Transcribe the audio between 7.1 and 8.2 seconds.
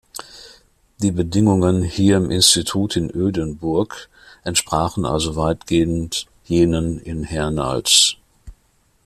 Hernals.